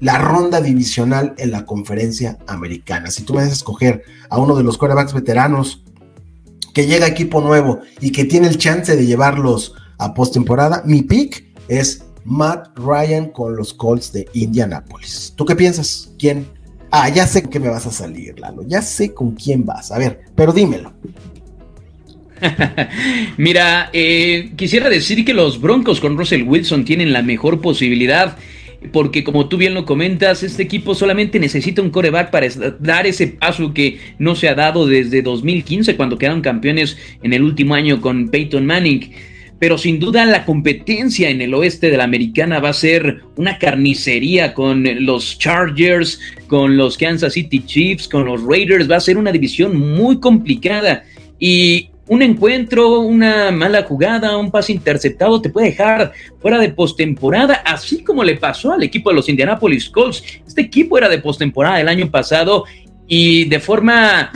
[0.00, 3.10] la ronda divisional en la conferencia americana.
[3.10, 5.82] Si tú vas a escoger a uno de los quarterbacks veteranos
[6.74, 11.46] que llega equipo nuevo y que tiene el chance de llevarlos a postemporada, mi pick
[11.68, 15.32] es Matt Ryan con los Colts de Indianapolis.
[15.36, 16.10] ¿Tú qué piensas?
[16.18, 16.46] ¿Quién?
[16.90, 18.62] Ah, ya sé qué me vas a salir, Lalo.
[18.64, 19.90] Ya sé con quién vas.
[19.90, 20.92] A ver, pero dímelo.
[23.36, 28.36] Mira, eh, quisiera decir que los Broncos con Russell Wilson tienen la mejor posibilidad.
[28.92, 32.46] Porque como tú bien lo comentas, este equipo solamente necesita un coreback para
[32.78, 37.42] dar ese paso que no se ha dado desde 2015 cuando quedaron campeones en el
[37.42, 39.10] último año con Peyton Manning.
[39.58, 43.58] pero sin duda la competencia en el oeste de la americana va a ser una
[43.58, 49.16] carnicería con los Chargers, con los Kansas City Chiefs, con los Raiders, va a ser
[49.16, 51.04] una división muy complicada
[51.40, 57.54] y un encuentro, una mala jugada, un pase interceptado te puede dejar fuera de postemporada,
[57.54, 60.22] así como le pasó al equipo de los Indianapolis Colts.
[60.46, 62.64] Este equipo era de postemporada el año pasado
[63.08, 64.30] y de forma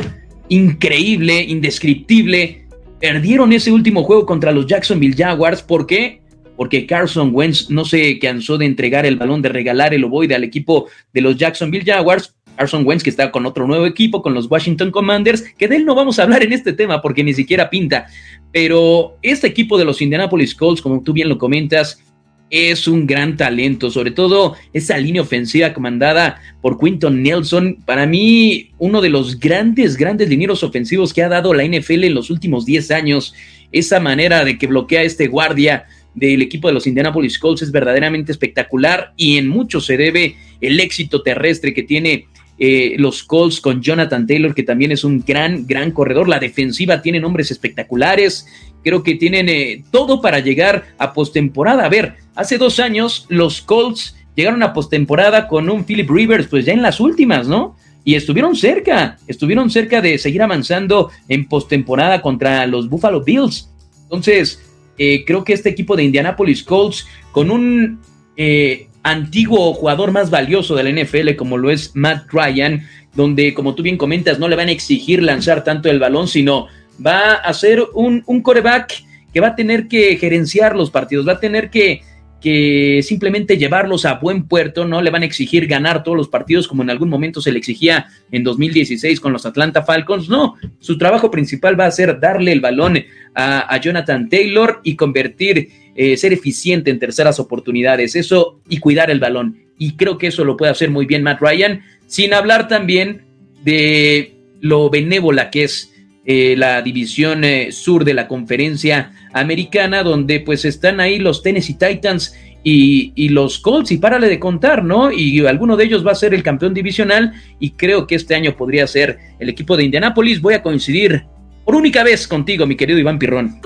[0.49, 2.67] increíble, indescriptible,
[3.01, 5.63] perdieron ese último juego contra los Jacksonville Jaguars.
[5.63, 6.21] ¿Por qué?
[6.57, 10.45] Porque Carson Wentz no se cansó de entregar el balón, de regalar el ovoide al
[10.45, 12.35] equipo de los Jacksonville Jaguars.
[12.61, 15.87] Carson Wentz, que está con otro nuevo equipo, con los Washington Commanders, que de él
[15.87, 18.07] no vamos a hablar en este tema porque ni siquiera pinta.
[18.53, 22.05] Pero este equipo de los Indianapolis Colts, como tú bien lo comentas,
[22.51, 28.73] es un gran talento, sobre todo esa línea ofensiva comandada por Quinton Nelson, para mí
[28.77, 32.67] uno de los grandes, grandes linieros ofensivos que ha dado la NFL en los últimos
[32.67, 33.35] 10 años,
[33.73, 38.33] esa manera de que bloquea este guardia del equipo de los Indianapolis Colts es verdaderamente
[38.33, 42.27] espectacular y en mucho se debe el éxito terrestre que tiene
[42.63, 46.29] eh, los Colts con Jonathan Taylor, que también es un gran, gran corredor.
[46.29, 48.47] La defensiva tiene nombres espectaculares.
[48.85, 51.87] Creo que tienen eh, todo para llegar a postemporada.
[51.87, 56.67] A ver, hace dos años los Colts llegaron a postemporada con un Philip Rivers, pues
[56.67, 57.77] ya en las últimas, ¿no?
[58.05, 63.71] Y estuvieron cerca, estuvieron cerca de seguir avanzando en postemporada contra los Buffalo Bills.
[64.03, 64.63] Entonces,
[64.99, 68.01] eh, creo que este equipo de Indianapolis Colts, con un
[68.37, 73.75] eh, antiguo jugador más valioso de la NFL como lo es Matt Ryan, donde, como
[73.75, 76.69] tú bien comentas, no le van a exigir lanzar tanto el balón, sino
[77.05, 81.33] va a ser un, un coreback que va a tener que gerenciar los partidos, va
[81.33, 82.03] a tener que,
[82.41, 86.67] que simplemente llevarlos a buen puerto, no le van a exigir ganar todos los partidos
[86.67, 90.97] como en algún momento se le exigía en 2016 con los Atlanta Falcons, no, su
[90.97, 92.99] trabajo principal va a ser darle el balón
[93.35, 99.21] a, Jonathan Taylor y convertir, eh, ser eficiente en terceras oportunidades, eso y cuidar el
[99.21, 99.59] balón.
[99.79, 103.23] Y creo que eso lo puede hacer muy bien Matt Ryan, sin hablar también
[103.65, 105.93] de lo benévola que es
[106.25, 111.75] eh, la división eh, sur de la conferencia americana, donde pues están ahí los Tennessee
[111.75, 115.11] Titans y, y, los Colts, y párale de contar, ¿no?
[115.11, 118.55] Y alguno de ellos va a ser el campeón divisional, y creo que este año
[118.57, 120.43] podría ser el equipo de Indianápolis.
[120.43, 121.25] Voy a coincidir
[121.65, 123.61] por única vez contigo, mi querido Iván Pirrón.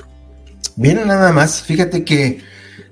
[0.77, 2.39] Bien, nada más, fíjate que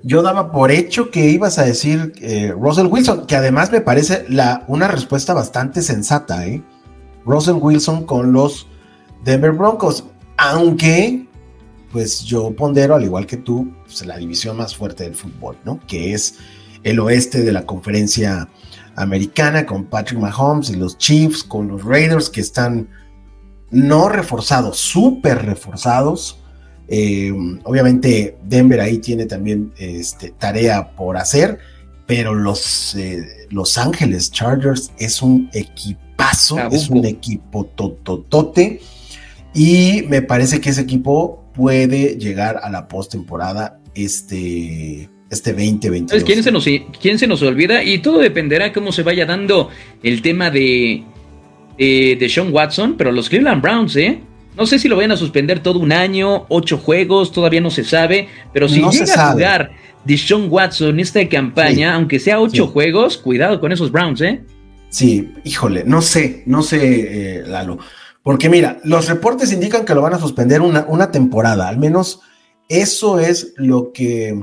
[0.04, 4.26] yo daba por hecho que ibas a decir eh, Russell Wilson, que además me parece
[4.28, 6.62] la, una respuesta bastante sensata, ¿eh?
[7.26, 8.68] Russell Wilson con los
[9.24, 10.04] Denver Broncos,
[10.38, 11.26] aunque
[11.94, 15.80] pues yo pondero, al igual que tú, pues, la división más fuerte del fútbol, ¿no?
[15.88, 16.40] Que es
[16.82, 18.50] el oeste de la conferencia
[18.96, 22.90] americana con Patrick Mahomes y los Chiefs, con los Raiders que están
[23.70, 26.40] no reforzados, súper reforzados.
[26.88, 27.32] Eh,
[27.64, 31.60] obviamente Denver ahí tiene también este, tarea por hacer,
[32.06, 38.82] pero los eh, Los Ángeles Chargers es un equipazo, es un equipo tototote.
[39.54, 46.24] Y me parece que ese equipo puede llegar a la postemporada este, este 2022.
[46.24, 46.66] ¿Quién se, nos,
[47.00, 47.84] ¿Quién se nos olvida?
[47.84, 49.70] Y todo dependerá cómo se vaya dando
[50.02, 51.04] el tema de,
[51.78, 54.20] de, Sean Watson, pero los Cleveland Browns, ¿eh?
[54.58, 57.84] No sé si lo vayan a suspender todo un año, ocho juegos, todavía no se
[57.84, 59.72] sabe, pero si llega a jugar
[60.04, 64.42] de Sean Watson esta campaña, aunque sea ocho juegos, cuidado con esos Browns, ¿eh?
[64.90, 67.80] Sí, híjole, no sé, no sé, eh, Lalo.
[68.24, 72.22] Porque mira, los reportes indican que lo van a suspender una, temporada, al menos
[72.70, 74.42] eso es lo que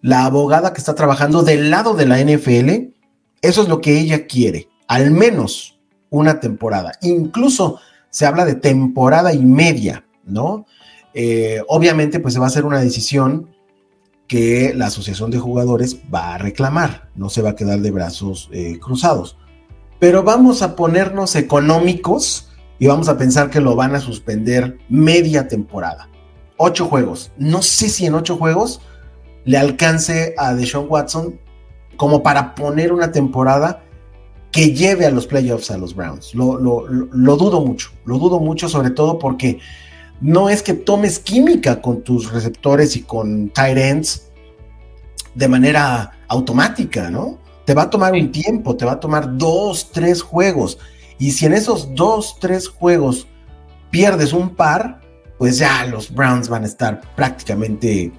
[0.00, 2.94] la abogada que está trabajando del lado de la NFL,
[3.42, 6.92] eso es lo que ella quiere, al menos una temporada.
[7.02, 10.66] Incluso se habla de temporada y media, ¿no?
[11.12, 13.50] Eh, obviamente, pues se va a hacer una decisión
[14.28, 18.48] que la asociación de jugadores va a reclamar, no se va a quedar de brazos
[18.52, 19.36] eh, cruzados.
[19.98, 22.47] Pero vamos a ponernos económicos
[22.78, 26.08] y vamos a pensar que lo van a suspender media temporada.
[26.56, 27.32] Ocho juegos.
[27.36, 28.80] No sé si en ocho juegos
[29.44, 31.38] le alcance a Deshaun Watson
[31.96, 33.82] como para poner una temporada
[34.52, 36.34] que lleve a los playoffs a los Browns.
[36.34, 36.58] Lo,
[37.36, 39.58] dudo mucho, lo dudo mucho sobre todo porque
[40.20, 44.30] no es que tomes química con tus receptores y con tight ends
[45.34, 47.38] de manera automática, ¿no?
[47.64, 50.78] Te va a tomar un tiempo, te va a tomar dos, tres juegos
[51.18, 53.26] y si en esos dos, tres juegos
[53.90, 55.00] pierdes un par,
[55.38, 58.12] pues ya los Browns van a estar prácticamente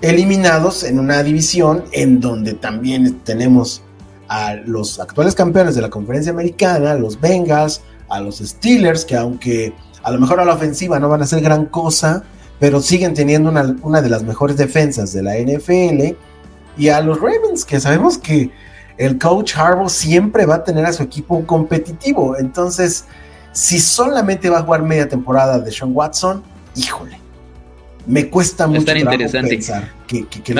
[0.00, 3.82] eliminados en una división en donde también tenemos
[4.28, 9.72] a los actuales campeones de la conferencia americana, los Bengals, a los Steelers, que aunque
[10.02, 12.22] a lo mejor a la ofensiva no van a hacer gran cosa,
[12.60, 16.16] pero siguen teniendo una, una de las mejores defensas de la NFL.
[16.76, 18.50] Y a los Ravens, que sabemos que
[18.98, 22.36] el coach Harbaugh siempre va a tener a su equipo competitivo.
[22.36, 23.06] Entonces,
[23.52, 26.42] si solamente va a jugar media temporada de Sean Watson,
[26.74, 27.18] híjole,
[28.06, 29.50] me cuesta mucho interesante.
[29.50, 30.54] pensar que, que,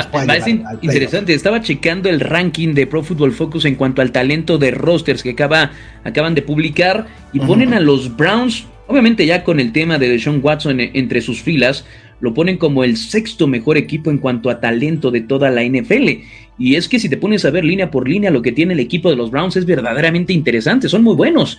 [0.83, 1.35] interesante.
[1.35, 5.31] Estaba checando el ranking de Pro Football Focus en cuanto al talento de rosters que
[5.31, 5.73] acaba,
[6.05, 10.41] acaban de publicar y ponen a los Browns, obviamente ya con el tema de Sean
[10.43, 11.87] Watson entre sus filas,
[12.21, 16.23] lo ponen como el sexto mejor equipo en cuanto a talento de toda la NFL.
[16.59, 18.81] Y es que si te pones a ver línea por línea lo que tiene el
[18.81, 21.59] equipo de los Browns es verdaderamente interesante, son muy buenos.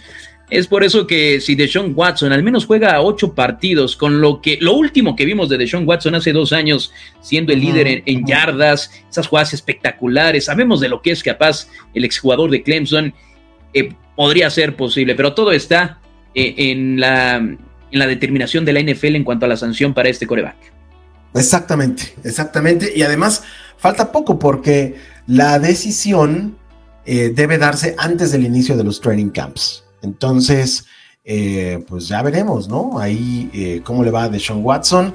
[0.49, 4.57] Es por eso que si Deshaun Watson al menos juega ocho partidos, con lo que
[4.59, 6.91] lo último que vimos de Deshaun Watson hace dos años,
[7.21, 12.03] siendo el líder en, yardas, esas jugadas espectaculares, sabemos de lo que es capaz el
[12.03, 13.13] exjugador de Clemson,
[13.73, 15.99] eh, podría ser posible, pero todo está
[16.33, 17.57] eh, en, la,
[17.91, 20.57] en la determinación de la NFL en cuanto a la sanción para este coreback.
[21.33, 22.91] Exactamente, exactamente.
[22.95, 23.43] Y además
[23.77, 24.95] falta poco porque
[25.27, 26.57] la decisión
[27.05, 29.83] eh, debe darse antes del inicio de los training camps.
[30.01, 30.85] Entonces,
[31.23, 32.99] eh, pues ya veremos, ¿no?
[32.99, 35.13] Ahí eh, cómo le va a Deshaun Watson.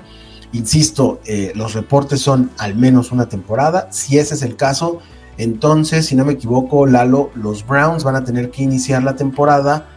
[0.52, 1.20] Insisto,
[1.56, 3.88] los reportes son al menos una temporada.
[3.90, 5.00] Si ese es el caso,
[5.36, 9.88] entonces, si no me equivoco, Lalo, los Browns van a tener que iniciar la temporada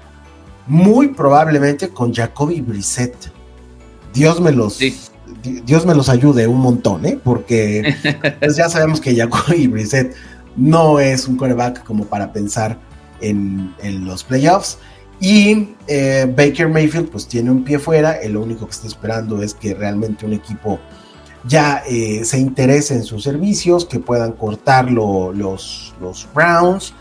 [0.67, 3.15] muy probablemente con Jacoby Brissett.
[4.13, 4.79] Dios me los,
[5.43, 7.19] Dios me los ayude un montón, ¿eh?
[7.23, 7.95] Porque
[8.39, 10.15] pues ya sabemos que Jacoby Brissett
[10.55, 12.77] no es un coreback como para pensar
[13.21, 13.73] en,
[14.05, 14.77] los playoffs.
[15.19, 19.53] Y eh, Baker Mayfield pues tiene un pie fuera, lo único que está esperando es
[19.53, 20.79] que realmente un equipo
[21.43, 26.93] ya eh, se interese en sus servicios, que puedan cortarlo los, los Browns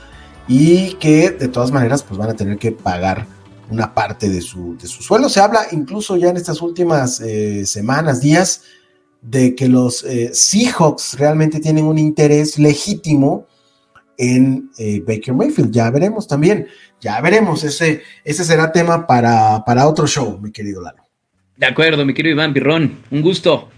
[0.49, 3.27] y que de todas maneras pues van a tener que pagar
[3.71, 5.29] una parte de su, de su sueldo.
[5.29, 8.63] Se habla incluso ya en estas últimas eh, semanas, días,
[9.23, 13.47] de que los Seahawks realmente tienen un interés legítimo
[14.19, 15.73] en eh, Baker Mayfield.
[15.73, 16.67] Ya veremos también,
[17.01, 17.65] ya veremos.
[17.65, 21.03] Ese, ese será tema para, para otro show, mi querido Lalo.
[21.57, 22.99] De acuerdo, mi querido Iván Pirrón.
[23.11, 23.71] Un gusto.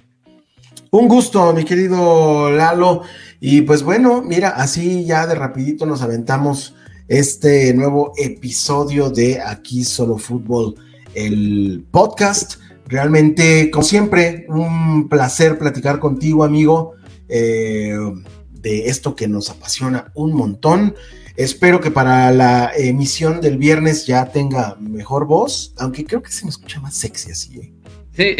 [0.91, 3.03] Un gusto, mi querido Lalo.
[3.41, 6.75] Y pues bueno, mira, así ya de rapidito nos aventamos
[7.09, 10.77] este nuevo episodio de Aquí Solo Fútbol,
[11.15, 12.61] el podcast.
[12.87, 16.93] Realmente, como siempre, un placer platicar contigo, amigo.
[17.29, 17.97] Eh,
[18.61, 20.95] de esto que nos apasiona un montón.
[21.37, 26.45] Espero que para la emisión del viernes ya tenga mejor voz, aunque creo que se
[26.45, 27.61] me escucha más sexy así.
[27.61, 27.73] ¿eh?
[28.17, 28.37] Sí,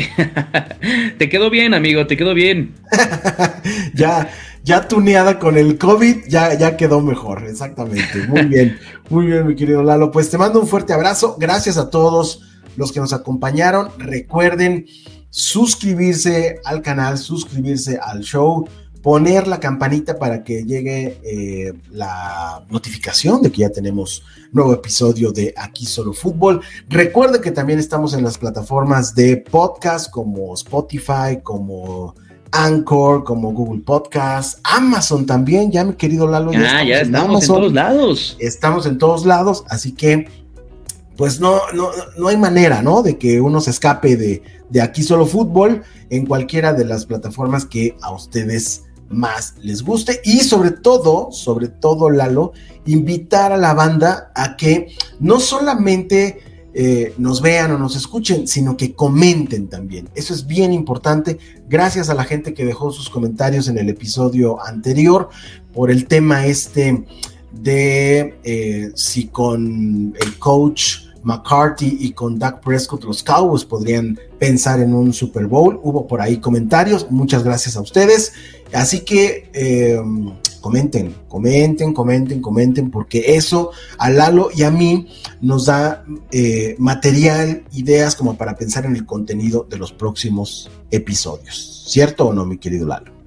[1.19, 2.75] te quedó bien, amigo, te quedó bien.
[3.95, 4.29] ya,
[4.65, 8.27] ya tuneada con el COVID, ya, ya quedó mejor, exactamente.
[8.29, 8.79] Muy bien,
[9.11, 10.11] muy bien, mi querido Lalo.
[10.11, 11.37] Pues te mando un fuerte abrazo.
[11.39, 12.43] Gracias a todos
[12.77, 13.89] los que nos acompañaron.
[13.99, 14.87] Recuerden
[15.31, 18.67] suscribirse al canal, suscribirse al show
[19.03, 25.33] poner la campanita para que llegue eh, la notificación de que ya tenemos nuevo episodio
[25.33, 26.61] de Aquí Solo Fútbol.
[26.89, 32.15] Recuerde que también estamos en las plataformas de podcast como Spotify, como
[32.53, 36.53] Anchor, como Google Podcast, Amazon también, ya mi querido Lalo.
[36.53, 38.37] Ya, ya estamos, en, todos lados.
[38.39, 40.29] Estamos en todos lados, así que
[41.17, 43.03] pues no, no, no hay manera, ¿no?
[43.03, 47.65] De que uno se escape de, de aquí solo fútbol en cualquiera de las plataformas
[47.65, 52.53] que a ustedes más les guste y sobre todo, sobre todo Lalo,
[52.87, 56.41] invitar a la banda a que no solamente
[56.75, 60.09] eh, nos vean o nos escuchen, sino que comenten también.
[60.15, 61.39] Eso es bien importante.
[61.69, 65.29] Gracias a la gente que dejó sus comentarios en el episodio anterior
[65.73, 67.05] por el tema este
[67.53, 74.81] de eh, si con el coach McCarthy y con Doug Prescott los Cowboys podrían pensar
[74.81, 75.81] en un Super Bowl.
[75.83, 77.11] Hubo por ahí comentarios.
[77.11, 78.33] Muchas gracias a ustedes.
[78.73, 80.01] Así que eh,
[80.61, 85.07] comenten, comenten, comenten, comenten, porque eso a Lalo y a mí
[85.41, 91.85] nos da eh, material, ideas como para pensar en el contenido de los próximos episodios.
[91.89, 93.19] ¿Cierto o no, mi querido Lalo?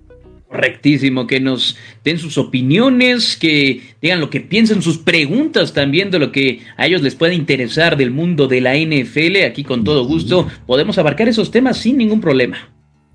[0.52, 6.20] Correctísimo, que nos den sus opiniones, que digan lo que piensan, sus preguntas también de
[6.20, 9.46] lo que a ellos les puede interesar del mundo de la NFL.
[9.48, 12.70] Aquí con todo gusto podemos abarcar esos temas sin ningún problema.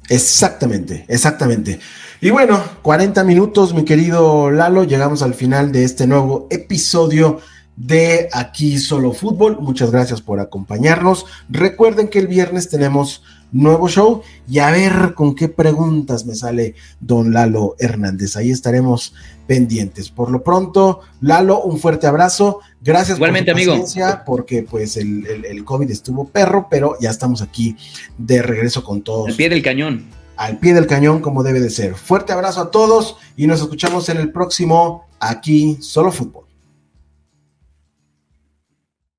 [0.08, 1.78] Exactamente, exactamente.
[2.20, 7.40] Y bueno, 40 minutos, mi querido Lalo, llegamos al final de este nuevo episodio
[7.76, 9.58] de Aquí Solo Fútbol.
[9.60, 11.26] Muchas gracias por acompañarnos.
[11.50, 16.74] Recuerden que el viernes tenemos nuevo show y a ver con qué preguntas me sale
[17.00, 18.36] don Lalo Hernández.
[18.36, 19.12] Ahí estaremos
[19.46, 20.08] pendientes.
[20.08, 22.60] Por lo pronto, Lalo, un fuerte abrazo.
[22.80, 23.72] Gracias Igualmente, por amigo.
[23.72, 27.76] paciencia, porque pues el, el, el, COVID estuvo perro, pero ya estamos aquí
[28.16, 29.28] de regreso con todos.
[29.28, 30.15] Al pie del cañón.
[30.36, 31.94] Al pie del cañón, como debe de ser.
[31.94, 36.45] Fuerte abrazo a todos y nos escuchamos en el próximo Aquí Solo Fútbol.